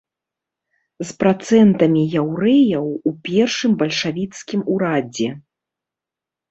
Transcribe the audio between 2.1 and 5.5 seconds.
яўрэяў у першым бальшавіцкім урадзе.